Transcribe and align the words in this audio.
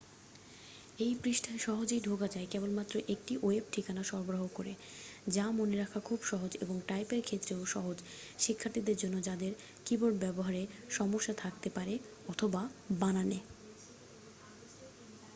এই 0.99 1.13
পৃষ্ঠায় 1.21 1.59
সহজেই 1.59 2.01
ঢোকা 2.01 2.27
যায় 2.27 2.47
কেবলমাত্র 2.47 2.95
একটি 3.07 3.33
ওয়েব 3.37 3.65
ঠিকানা 3.71 4.03
সরবরাহ 4.03 4.43
করে 4.53 4.73
যা 5.27 5.45
মনে 5.51 5.75
রাখা 5.77 5.99
খুব 5.99 6.19
সহজ 6.23 6.51
এবং 6.61 6.75
টাইপের 6.87 7.21
ক্ষেত্রেও 7.21 7.61
সহজ 7.65 7.97
শিক্ষার্থীদের 8.39 8.97
জন্য 8.97 9.15
যাদের 9.23 9.51
কিবোর্ড 9.85 10.15
ব্যাবহারে 10.19 10.63
সমস্যা 10.89 11.33
থাকতে 11.43 11.69
পারে 11.69 11.93
অথবা 12.27 12.61
বানানে 12.99 13.39